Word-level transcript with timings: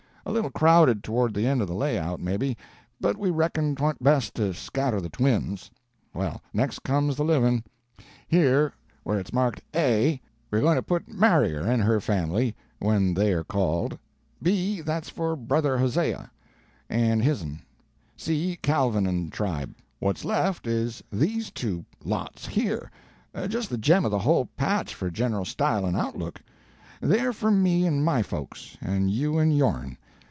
A 0.23 0.31
little 0.31 0.51
crowded 0.51 1.03
towards 1.03 1.33
the 1.33 1.47
end 1.47 1.61
of 1.63 1.67
the 1.67 1.73
lay 1.73 1.97
out, 1.97 2.19
maybe, 2.21 2.55
but 3.01 3.17
we 3.17 3.31
reckoned 3.31 3.75
'twa'n't 3.75 4.03
best 4.03 4.35
to 4.35 4.53
scatter 4.53 5.01
the 5.01 5.09
twins. 5.09 5.71
Well, 6.13 6.41
next 6.53 6.83
comes 6.83 7.15
the 7.15 7.25
livin'. 7.25 7.63
Here, 8.27 8.71
where 9.03 9.19
it's 9.19 9.33
marked 9.33 9.63
A, 9.75 10.21
we're 10.51 10.61
goin' 10.61 10.75
to 10.75 10.83
put 10.83 11.11
Mariar 11.11 11.63
and 11.65 11.81
her 11.81 11.99
family, 11.99 12.55
when 12.79 13.15
they're 13.15 13.43
called; 13.43 13.97
B, 14.41 14.79
that's 14.81 15.09
for 15.09 15.35
Brother 15.35 15.75
Hosea 15.79 16.29
and 16.87 17.23
hisn; 17.23 17.61
C, 18.15 18.57
Calvin 18.61 19.07
and 19.07 19.33
tribe. 19.33 19.73
What's 19.99 20.23
left 20.23 20.67
is 20.67 21.03
these 21.11 21.49
two 21.49 21.83
lots 22.05 22.45
here 22.45 22.91
just 23.49 23.71
the 23.71 23.77
gem 23.77 24.05
of 24.05 24.11
the 24.11 24.19
whole 24.19 24.45
patch 24.55 24.93
for 24.93 25.09
general 25.09 25.45
style 25.45 25.83
and 25.83 25.97
outlook; 25.97 26.39
they're 27.01 27.33
for 27.33 27.49
me 27.49 27.87
and 27.87 28.05
my 28.05 28.21
folks, 28.21 28.77
and 28.81 29.09
you 29.09 29.39
and 29.39 29.57
yourn. 29.57 29.97